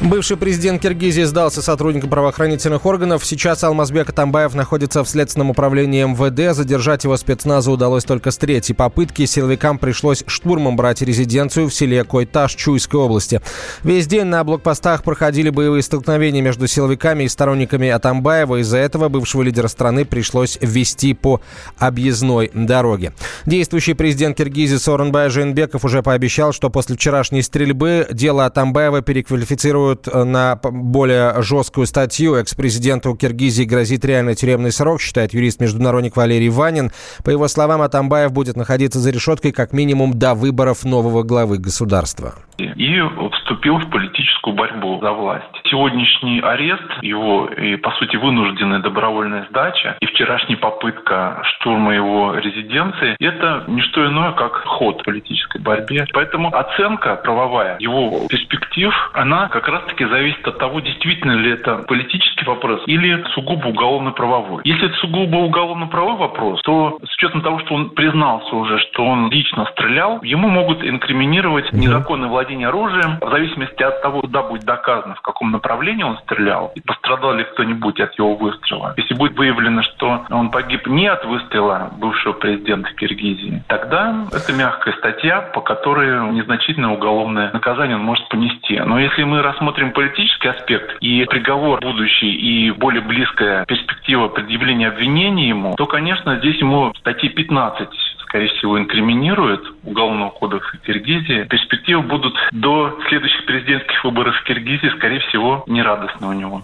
[0.00, 3.22] Бывший президент Киргизии сдался сотрудникам правоохранительных органов.
[3.22, 6.56] Сейчас Алмазбек Атамбаев находится в Следственном управлении МВД.
[6.56, 9.26] Задержать его спецназу удалось только с третьей попытки.
[9.26, 13.42] Силовикам пришлось штурмом брать резиденцию в селе Койташ Чуйской области.
[13.84, 18.62] Весь день на блокпостах проходили боевые столкновения между силовиками и сторонниками Атамбаева.
[18.62, 21.42] Из-за этого бывшего лидера страны пришлось ввести по
[21.76, 23.12] объездной дороге.
[23.44, 30.08] Действующий президент Киргизии Сооронбай Жейнбеков уже пообещал, что после вчерашней стрельбы дело Атамбаева переквалифицируют реагируют
[30.08, 32.36] э, на более жесткую статью.
[32.36, 36.90] Экс-президенту Киргизии грозит реальный тюремный срок, считает юрист-международник Валерий Ванин.
[37.24, 42.34] По его словам, Атамбаев будет находиться за решеткой как минимум до выборов нового главы государства.
[42.58, 43.00] И
[43.32, 45.44] вступил в политическую борьбу за власть.
[45.64, 53.16] Сегодняшний арест, его, и, по сути, вынужденная добровольная сдача и вчерашняя попытка штурма его резиденции,
[53.18, 56.06] это не что иное, как ход политической борьбе.
[56.12, 62.44] Поэтому оценка правовая его перспектив, она как раз-таки зависит от того, действительно ли это политический
[62.44, 64.62] вопрос или сугубо уголовно-правовой.
[64.64, 69.30] Если это сугубо уголовно-правовой вопрос, то с учетом того, что он признался уже, что он
[69.30, 75.14] лично стрелял, ему могут инкриминировать незаконное владение оружием в зависимости от того, куда будет доказано,
[75.14, 78.94] в каком направлении он стрелял, и пострадал ли кто-нибудь от его выстрела.
[78.96, 84.94] Если будет выявлено, что он погиб не от выстрела бывшего президента Киргизии, тогда это мягкая
[84.94, 88.78] статья, по которой незначительное уголовное наказание он может понести.
[88.78, 94.88] Но если мы рассмотрим рассмотрим политический аспект и приговор будущий, и более близкая перспектива предъявления
[94.88, 97.88] обвинений ему, то, конечно, здесь ему статьи 15
[98.30, 105.18] скорее всего, инкриминируют Уголовного кодекса Киргизии, перспективы будут до следующих президентских выборов в Киргизии, скорее
[105.18, 106.62] всего, нерадостны у него.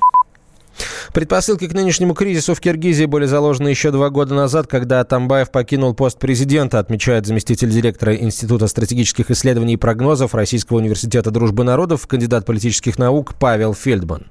[1.13, 5.95] Предпосылки к нынешнему кризису в Киргизии были заложены еще два года назад, когда Атамбаев покинул
[5.95, 12.45] пост президента, отмечает заместитель директора Института стратегических исследований и прогнозов Российского университета дружбы народов, кандидат
[12.45, 14.27] политических наук Павел Фельдман.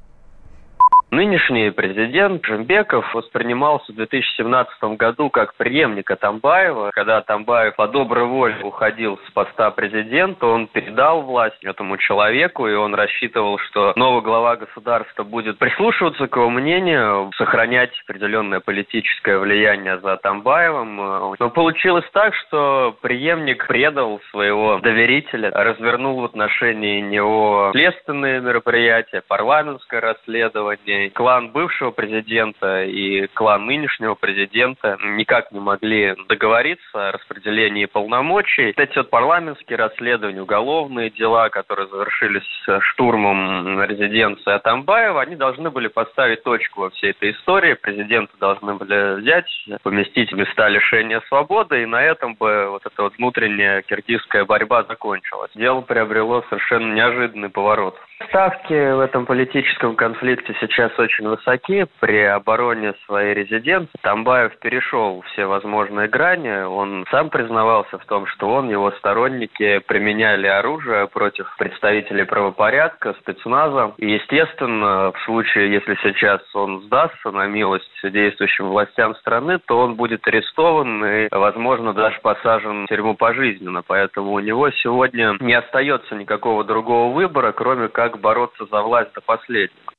[1.15, 6.91] Нынешний президент Жембеков воспринимался в 2017 году как преемник Атамбаева.
[6.93, 12.73] Когда Атамбаев по доброй воле уходил с поста президента, он передал власть этому человеку, и
[12.73, 19.97] он рассчитывал, что новый глава государства будет прислушиваться к его мнению, сохранять определенное политическое влияние
[19.99, 21.37] за Атамбаевым.
[21.39, 30.01] Но получилось так, что преемник предал своего доверителя, развернул в отношении него следственные мероприятия, парламентское
[30.01, 38.73] расследование, клан бывшего президента и клан нынешнего президента никак не могли договориться о распределении полномочий.
[38.75, 42.43] Эти вот парламентские расследования, уголовные дела, которые завершились
[42.91, 47.73] штурмом резиденции Атамбаева, они должны были поставить точку во всей этой истории.
[47.73, 49.49] Президенты должны были взять,
[49.83, 55.51] поместить места лишения свободы, и на этом бы вот эта вот внутренняя киргизская борьба закончилась.
[55.55, 57.95] Дело приобрело совершенно неожиданный поворот.
[58.23, 61.85] Ставки в этом политическом конфликте сейчас очень высоки.
[61.99, 66.63] При обороне своей резиденции Тамбаев перешел все возможные грани.
[66.63, 73.93] Он сам признавался в том, что он, его сторонники применяли оружие против представителей правопорядка, спецназа.
[73.97, 79.95] И, естественно, в случае, если сейчас он сдастся на милость действующим властям страны, то он
[79.95, 83.83] будет арестован и, возможно, даже посажен в тюрьму пожизненно.
[83.85, 89.13] Поэтому у него сегодня не остается никакого другого выбора, кроме как как бороться за власть
[89.13, 89.94] до последнего.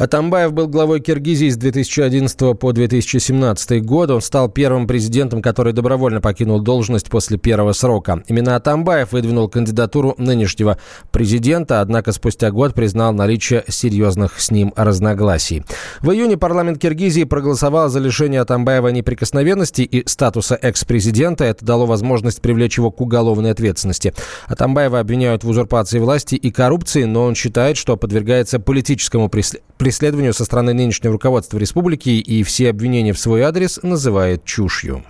[0.00, 4.10] Атамбаев был главой Киргизии с 2011 по 2017 год.
[4.10, 8.22] Он стал первым президентом, который добровольно покинул должность после первого срока.
[8.26, 10.78] Именно Атамбаев выдвинул кандидатуру нынешнего
[11.10, 15.64] президента, однако спустя год признал наличие серьезных с ним разногласий.
[16.00, 21.44] В июне парламент Киргизии проголосовал за лишение Атамбаева неприкосновенности и статуса экс-президента.
[21.44, 24.14] Это дало возможность привлечь его к уголовной ответственности.
[24.46, 30.32] Атамбаева обвиняют в узурпации власти и коррупции, но он считает, что подвергается политическому преследованию преследованию
[30.32, 35.02] со стороны нынешнего руководства республики и все обвинения в свой адрес называет чушью.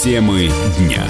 [0.00, 0.48] Темы
[0.78, 1.04] дня.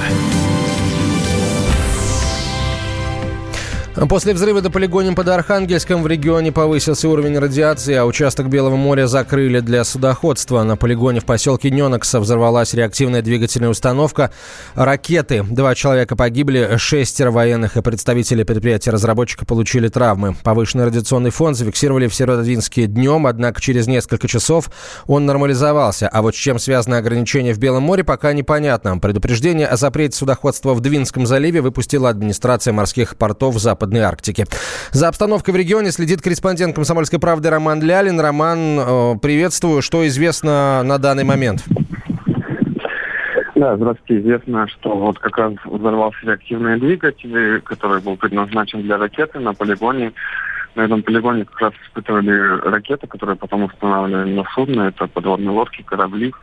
[4.06, 9.08] После взрыва на полигоне под Архангельском в регионе повысился уровень радиации, а участок Белого моря
[9.08, 10.62] закрыли для судоходства.
[10.62, 14.30] На полигоне в поселке Ненокса взорвалась реактивная двигательная установка.
[14.76, 15.42] Ракеты.
[15.42, 20.36] Два человека погибли, шестеро военных и представители предприятия-разработчика получили травмы.
[20.44, 24.70] Повышенный радиационный фон зафиксировали в Северодвинске днем, однако через несколько часов
[25.08, 26.08] он нормализовался.
[26.08, 28.98] А вот с чем связано ограничение в Белом море, пока непонятно.
[28.98, 34.44] Предупреждение о запрете судоходства в Двинском заливе выпустила администрация морских портов Запада Западной Арктики.
[34.92, 38.20] За обстановкой в регионе следит корреспондент «Комсомольской правды» Роман Лялин.
[38.20, 39.80] Роман, э, приветствую.
[39.80, 41.64] Что известно на данный момент?
[43.54, 44.20] Да, здравствуйте.
[44.20, 50.12] Известно, что вот как раз взорвался реактивный двигатель, который был предназначен для ракеты на полигоне.
[50.74, 54.82] На этом полигоне как раз испытывали ракеты, которые потом устанавливали на судно.
[54.82, 56.34] Это подводные лодки, корабли.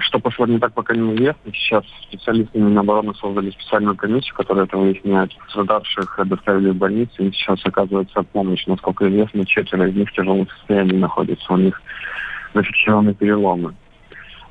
[0.00, 1.52] Что пошло не так, пока неизвестно.
[1.52, 5.32] Сейчас специалисты Минобороны создали специальную комиссию, которая это выясняет.
[5.48, 8.66] Страдавших доставили в больницу, и сейчас оказывается помощь.
[8.66, 11.52] Насколько известно, четверо из них в тяжелом состоянии находятся.
[11.52, 11.80] У них
[12.54, 13.74] зафиксированы переломы.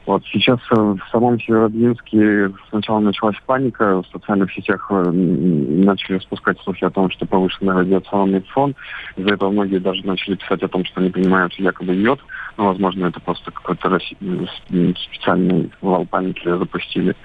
[0.05, 6.59] Вот сейчас э, в самом Северодвинске сначала началась паника, в социальных сетях э, начали спускать
[6.61, 8.75] слухи о том, что повышенный радиационный фон.
[9.15, 12.19] Из-за этого многие даже начали писать о том, что не понимают якобы йод.
[12.57, 17.15] Но, возможно, это просто какой-то специальный вал паники запустили.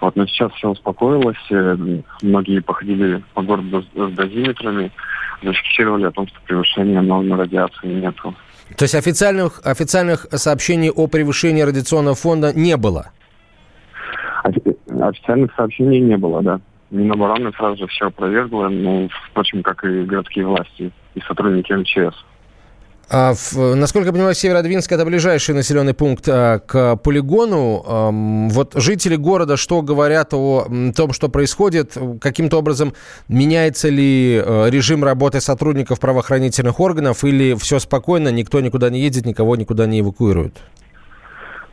[0.00, 1.36] Вот, но сейчас все успокоилось.
[1.50, 1.76] Э,
[2.22, 4.90] многие походили по городу с дозиметрами,
[5.42, 8.34] зафиксировали о том, что превышения нормы радиации нету.
[8.76, 13.10] То есть официальных, официальных сообщений о превышении радиационного фонда не было?
[14.44, 16.60] Официальных сообщений не было, да.
[16.90, 22.14] Минобороны сразу же все опровергла, ну, впрочем, как и городские власти и сотрудники МЧС.
[23.10, 27.84] А в, насколько я понимаю, Северодвинск– это ближайший населенный пункт а, к полигону.
[27.86, 30.66] А, вот жители города что говорят о
[30.96, 31.96] том, что происходит?
[32.20, 32.94] Каким-то образом
[33.28, 39.26] меняется ли а, режим работы сотрудников правоохранительных органов или все спокойно, никто никуда не едет,
[39.26, 40.62] никого никуда не эвакуируют?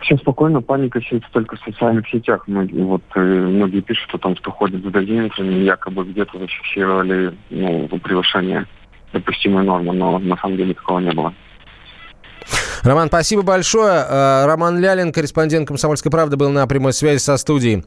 [0.01, 2.47] Все спокойно, паника сидит только в социальных сетях.
[2.47, 7.87] Многие, вот, э, многие пишут о том, что ходят с дозиметрами, якобы где-то зафиксировали ну,
[7.99, 8.65] превышение
[9.13, 11.33] допустимую норму, но на самом деле такого не было.
[12.83, 14.06] Роман, спасибо большое.
[14.07, 17.83] Э, Роман Лялин, корреспондент «Комсомольской правды», был на прямой связи со студией.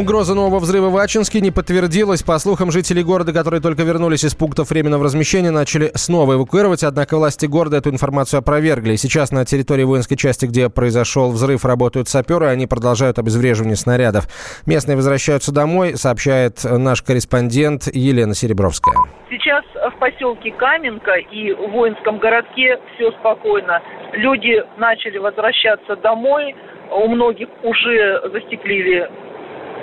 [0.00, 2.22] Угроза нового взрыва в Ачинске не подтвердилась.
[2.22, 7.18] По слухам, жителей города, которые только вернулись из пунктов временного размещения, начали снова эвакуировать, однако
[7.18, 8.96] власти города эту информацию опровергли.
[8.96, 14.24] Сейчас на территории воинской части, где произошел взрыв, работают саперы, они продолжают обезвреживание снарядов.
[14.64, 18.96] Местные возвращаются домой, сообщает наш корреспондент Елена Серебровская.
[19.28, 23.82] Сейчас в поселке Каменка и в воинском городке все спокойно.
[24.14, 26.56] Люди начали возвращаться домой,
[26.90, 29.06] у многих уже застеклили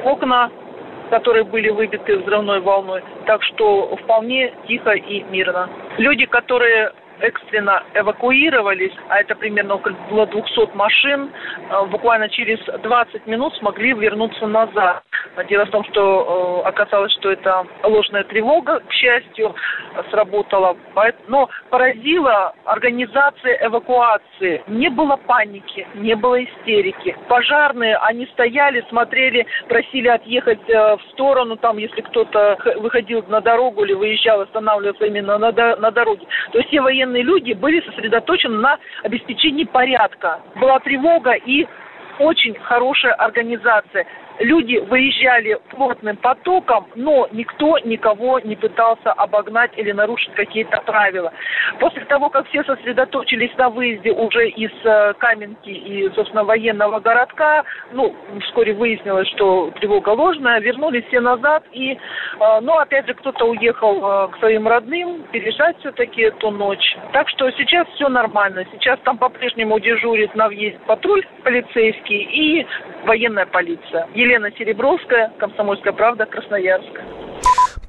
[0.03, 0.51] окна,
[1.09, 3.03] которые были выбиты взрывной волной.
[3.25, 5.69] Так что вполне тихо и мирно.
[5.97, 11.31] Люди, которые экстренно эвакуировались, а это примерно около 200 машин,
[11.69, 15.03] э, буквально через 20 минут смогли вернуться назад.
[15.49, 19.55] Дело в том, что э, оказалось, что это ложная тревога, к счастью,
[20.09, 20.75] сработала.
[21.27, 24.63] Но поразила организация эвакуации.
[24.67, 27.15] Не было паники, не было истерики.
[27.27, 33.83] Пожарные, они стояли, смотрели, просили отъехать э, в сторону, там, если кто-то выходил на дорогу
[33.83, 36.25] или выезжал, останавливался именно на, на дороге.
[36.51, 40.39] То есть все военные люди были сосредоточены на обеспечении порядка.
[40.55, 41.65] Была тревога и
[42.19, 44.05] очень хорошая организация
[44.39, 51.33] люди выезжали плотным потоком, но никто никого не пытался обогнать или нарушить какие-то правила.
[51.79, 57.63] После того, как все сосредоточились на выезде уже из э, Каменки и, собственно, военного городка,
[57.91, 61.97] ну, вскоре выяснилось, что тревога ложная, вернулись все назад, и, э,
[62.61, 66.97] ну, опять же, кто-то уехал э, к своим родным, переезжать все-таки эту ночь.
[67.13, 68.65] Так что сейчас все нормально.
[68.71, 72.67] Сейчас там по-прежнему дежурит на въезд патруль полицейский и
[73.05, 74.07] военная полиция.
[74.27, 76.99] Елена Серебровская, Комсомольская правда, Красноярск.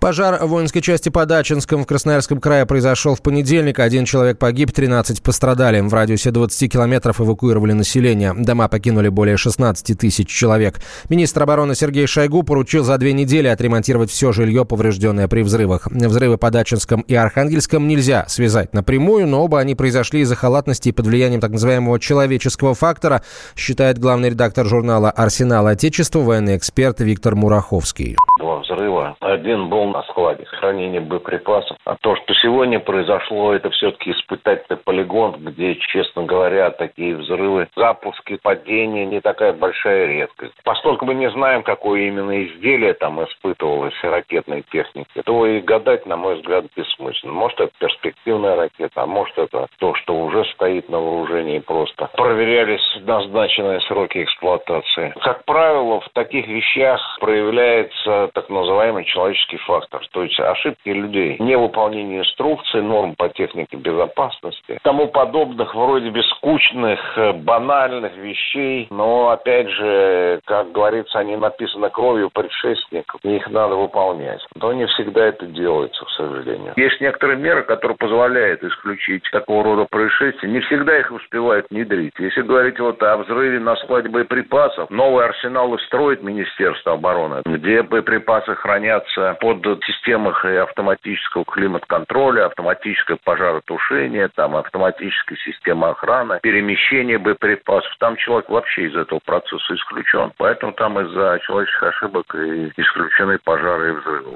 [0.01, 3.81] Пожар в воинской части под Ачинском в Красноярском крае произошел в понедельник.
[3.81, 5.81] Один человек погиб, 13 пострадали.
[5.81, 8.33] В радиусе 20 километров эвакуировали население.
[8.33, 10.77] Дома покинули более 16 тысяч человек.
[11.09, 15.89] Министр обороны Сергей Шойгу поручил за две недели отремонтировать все жилье, поврежденное при взрывах.
[15.91, 20.93] Взрывы под Ачинском и Архангельском нельзя связать напрямую, но оба они произошли из-за халатности и
[20.93, 23.23] под влиянием так называемого человеческого фактора,
[23.57, 28.17] считает главный редактор журнала «Арсенал Отечества» военный эксперт Виктор Мураховский.
[28.39, 29.17] Два взрыва.
[29.21, 31.77] Один был на складе хранения боеприпасов.
[31.85, 38.39] А то, что сегодня произошло, это все-таки испытательный полигон, где, честно говоря, такие взрывы, запуски,
[38.43, 40.55] падения не такая большая редкость.
[40.65, 46.17] Поскольку мы не знаем, какое именно изделие там испытывалось ракетной техники, то и гадать, на
[46.17, 47.33] мой взгляд, бессмысленно.
[47.33, 52.11] Может, это перспективная ракета, а может, это то, что уже стоит на вооружении просто.
[52.15, 55.15] Проверялись назначенные сроки эксплуатации.
[55.23, 61.37] Как правило, в таких вещах проявляется так называемый человеческий фактор фактор, то есть ошибки людей,
[61.39, 69.31] невыполнение инструкций, норм по технике безопасности, тому подобных вроде бы скучных, э, банальных вещей, но
[69.31, 74.41] опять же, как говорится, они написаны кровью предшественников, их надо выполнять.
[74.61, 76.73] Но не всегда это делается, к сожалению.
[76.77, 80.49] Есть некоторые меры, которые позволяют исключить такого рода происшествия.
[80.49, 82.13] Не всегда их успевают внедрить.
[82.19, 88.55] Если говорить вот о взрыве на складе боеприпасов, новый арсенал строит Министерство обороны, где боеприпасы
[88.55, 97.95] хранятся под системах и автоматического климат-контроля, автоматическое пожаротушение, там автоматическая система охраны, перемещение боеприпасов.
[97.99, 100.33] Там человек вообще из этого процесса исключен.
[100.37, 104.35] Поэтому там из-за человеческих ошибок и исключены пожары и взрывы.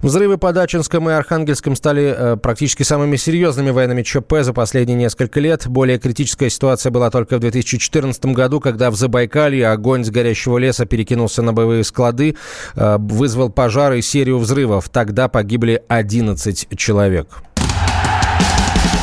[0.00, 5.40] Взрывы под Ачинском и Архангельском стали э, практически самыми серьезными военными ЧП за последние несколько
[5.40, 5.66] лет.
[5.66, 10.86] Более критическая ситуация была только в 2014 году, когда в Забайкалье огонь с горящего леса
[10.86, 12.36] перекинулся на боевые склады,
[12.74, 14.88] э, вызвал пожары и серию взрывов.
[14.88, 17.28] Тогда погибли 11 человек.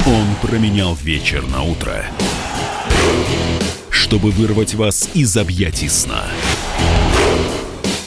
[0.06, 2.04] Он променял вечер на утро,
[3.90, 6.24] чтобы вырвать вас из объятий сна.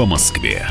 [0.00, 0.66] по Москве.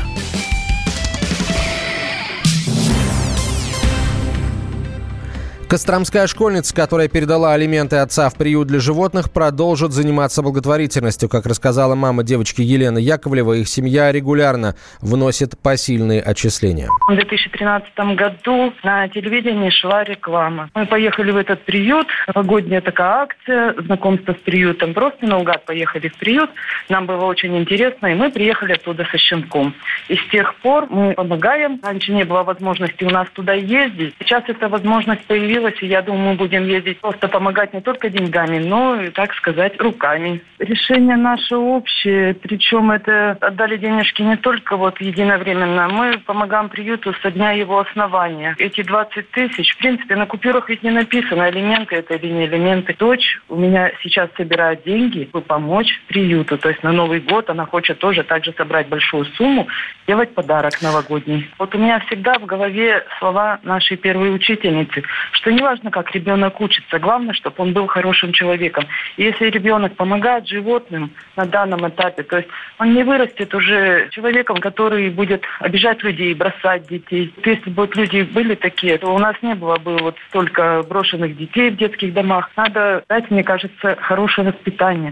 [5.70, 11.28] Костромская школьница, которая передала алименты отца в приют для животных, продолжит заниматься благотворительностью.
[11.28, 16.88] Как рассказала мама девочки Елена Яковлева, их семья регулярно вносит посильные отчисления.
[17.06, 20.70] В 2013 году на телевидении шла реклама.
[20.74, 22.08] Мы поехали в этот приют.
[22.26, 24.92] Новогодняя такая акция, знакомство с приютом.
[24.92, 26.50] Просто наугад поехали в приют.
[26.88, 29.76] Нам было очень интересно, и мы приехали оттуда со щенком.
[30.08, 31.78] И с тех пор мы помогаем.
[31.80, 34.16] Раньше не было возможности у нас туда ездить.
[34.18, 38.08] Сейчас эта возможность появилась появилась, и я думаю, мы будем ездить просто помогать не только
[38.08, 40.42] деньгами, но и, так сказать, руками.
[40.58, 45.88] Решение наше общее, причем это отдали денежки не только вот единовременно.
[45.88, 48.54] Мы помогаем приюту со дня его основания.
[48.58, 52.94] Эти 20 тысяч, в принципе, на купюрах ведь не написано, элементы это или не элементы.
[52.98, 56.58] Дочь у меня сейчас собирает деньги, чтобы помочь приюту.
[56.58, 59.66] То есть на Новый год она хочет тоже также собрать большую сумму,
[60.04, 61.48] сделать подарок новогодний.
[61.58, 65.02] Вот у меня всегда в голове слова нашей первой учительницы,
[65.32, 68.86] что что неважно, как ребенок учится, главное, чтобы он был хорошим человеком.
[69.16, 74.58] И если ребенок помогает животным на данном этапе, то есть он не вырастет уже человеком,
[74.58, 77.34] который будет обижать людей, бросать детей.
[77.44, 81.36] Если бы вот люди были такие, то у нас не было бы вот столько брошенных
[81.36, 82.50] детей в детских домах.
[82.56, 85.10] Надо дать, мне кажется, хорошее воспитание.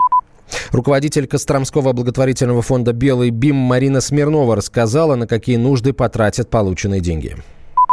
[0.71, 7.37] Руководитель Костромского благотворительного фонда «Белый БИМ» Марина Смирнова рассказала, на какие нужды потратят полученные деньги.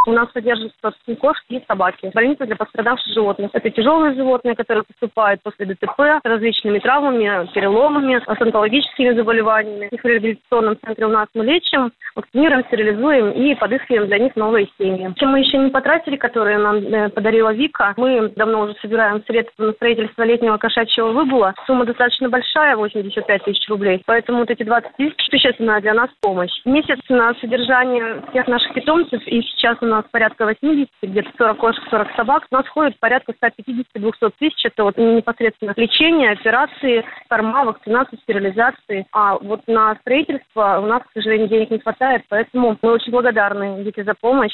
[0.05, 2.11] У нас содержатся кошки и собаки.
[2.13, 3.49] Больница для пострадавших животных.
[3.53, 9.89] Это тяжелые животные, которые поступают после ДТП с различными травмами, переломами, с онкологическими заболеваниями.
[9.91, 14.67] Их в реабилитационном центре у нас мы лечим, вакцинируем, стерилизуем и подыскиваем для них новые
[14.77, 15.11] семьи.
[15.17, 19.65] Чем мы еще не потратили, которые нам э, подарила Вика, мы давно уже собираем средства
[19.65, 21.55] на строительство летнего кошачьего выгула.
[21.65, 24.03] Сумма достаточно большая, 85 тысяч рублей.
[24.05, 26.51] Поэтому вот эти 20 тысяч существенная для нас помощь.
[26.65, 31.57] Месяц на содержание всех наших питомцев, и сейчас у нас нас порядка 80, где-то 40
[31.57, 32.43] кошек, 40 собак.
[32.51, 34.65] У нас ходит порядка 150-200 тысяч.
[34.65, 39.07] Это вот непосредственно лечение, операции, корма, вакцинации, стерилизации.
[39.11, 43.83] А вот на строительство у нас, к сожалению, денег не хватает, поэтому мы очень благодарны
[43.83, 44.53] Вике за помощь.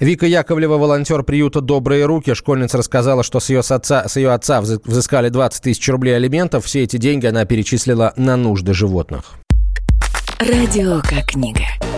[0.00, 2.34] Вика Яковлева, волонтер приюта «Добрые руки».
[2.34, 6.64] Школьница рассказала, что с ее, отца, с ее отца взыскали 20 тысяч рублей алиментов.
[6.64, 9.34] Все эти деньги она перечислила на нужды животных.
[10.40, 11.62] Радио как книга